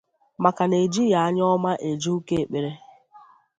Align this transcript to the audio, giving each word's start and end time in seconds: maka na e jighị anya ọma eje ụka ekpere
maka 0.43 0.63
na 0.69 0.77
e 0.83 0.87
jighị 0.93 1.15
anya 1.25 1.43
ọma 1.55 1.71
eje 1.89 2.09
ụka 2.17 2.33
ekpere 2.43 2.71